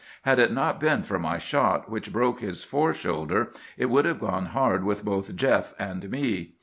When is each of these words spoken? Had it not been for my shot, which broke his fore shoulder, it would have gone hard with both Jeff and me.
Had 0.23 0.39
it 0.39 0.51
not 0.51 0.79
been 0.79 1.03
for 1.03 1.19
my 1.19 1.37
shot, 1.37 1.87
which 1.87 2.11
broke 2.11 2.39
his 2.39 2.63
fore 2.63 2.91
shoulder, 2.91 3.51
it 3.77 3.85
would 3.85 4.05
have 4.05 4.19
gone 4.19 4.45
hard 4.47 4.83
with 4.83 5.05
both 5.05 5.35
Jeff 5.35 5.75
and 5.77 6.09
me. 6.09 6.55